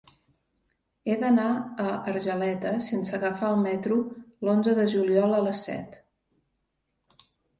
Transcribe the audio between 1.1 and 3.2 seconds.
d'anar a Argeleta sense